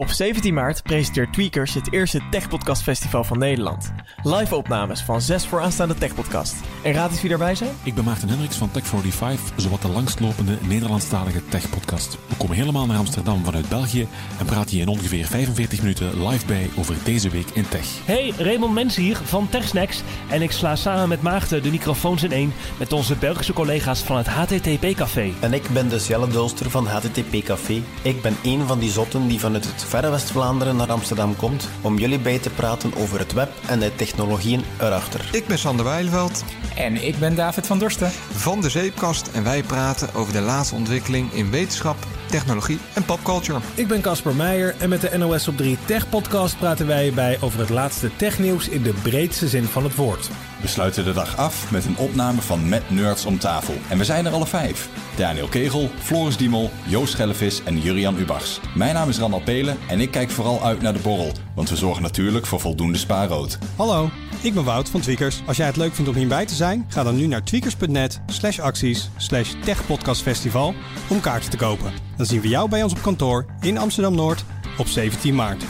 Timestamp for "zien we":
72.26-72.48